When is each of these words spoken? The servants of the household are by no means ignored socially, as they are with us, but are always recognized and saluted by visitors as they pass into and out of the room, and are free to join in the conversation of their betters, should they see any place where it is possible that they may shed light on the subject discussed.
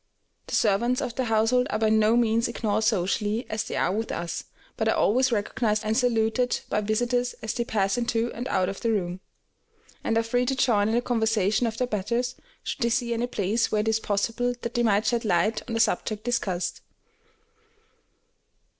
The 0.47 0.55
servants 0.55 0.99
of 0.99 1.13
the 1.13 1.25
household 1.25 1.67
are 1.69 1.77
by 1.77 1.89
no 1.89 2.17
means 2.17 2.47
ignored 2.47 2.83
socially, 2.85 3.45
as 3.51 3.63
they 3.65 3.75
are 3.75 3.91
with 3.95 4.11
us, 4.11 4.45
but 4.75 4.87
are 4.87 4.95
always 4.95 5.31
recognized 5.31 5.85
and 5.85 5.95
saluted 5.95 6.59
by 6.71 6.81
visitors 6.81 7.33
as 7.43 7.53
they 7.53 7.65
pass 7.65 7.99
into 7.99 8.33
and 8.33 8.47
out 8.47 8.67
of 8.67 8.81
the 8.81 8.89
room, 8.89 9.19
and 10.03 10.17
are 10.17 10.23
free 10.23 10.47
to 10.47 10.55
join 10.55 10.89
in 10.89 10.95
the 10.95 11.03
conversation 11.03 11.67
of 11.67 11.77
their 11.77 11.85
betters, 11.85 12.33
should 12.63 12.81
they 12.81 12.89
see 12.89 13.13
any 13.13 13.27
place 13.27 13.71
where 13.71 13.81
it 13.81 13.87
is 13.87 13.99
possible 13.99 14.55
that 14.63 14.73
they 14.73 14.81
may 14.81 15.03
shed 15.03 15.23
light 15.23 15.61
on 15.67 15.75
the 15.75 15.79
subject 15.79 16.23
discussed. 16.23 16.81